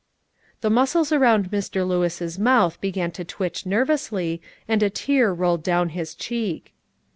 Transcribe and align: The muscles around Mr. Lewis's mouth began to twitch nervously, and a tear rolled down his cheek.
The 0.61 0.71
muscles 0.71 1.11
around 1.11 1.51
Mr. 1.51 1.87
Lewis's 1.87 2.39
mouth 2.39 2.81
began 2.81 3.11
to 3.11 3.23
twitch 3.23 3.67
nervously, 3.67 4.41
and 4.67 4.81
a 4.81 4.89
tear 4.89 5.31
rolled 5.31 5.61
down 5.61 5.89
his 5.89 6.15
cheek. 6.15 6.73